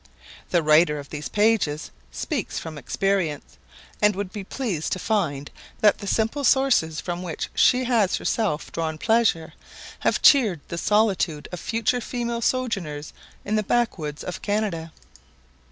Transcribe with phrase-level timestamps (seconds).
[0.49, 3.59] The writer of these pages speaks from experience,
[4.01, 8.71] and would be pleased to find that the simple sources from which she has herself
[8.71, 9.53] drawn pleasure,
[9.99, 13.13] have cheered the solitude of future female sojourners
[13.45, 14.91] in the backwoods of Canada.